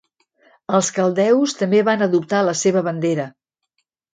Els 0.77 0.87
caldeus 0.95 1.53
també 1.59 1.83
van 1.91 2.07
adoptar 2.09 2.41
la 2.49 2.59
seva 2.63 2.85
bandera. 2.89 3.29